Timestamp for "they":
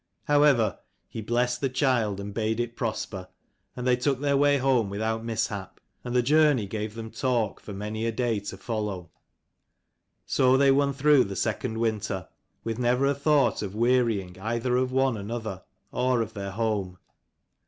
3.85-3.95, 10.57-10.71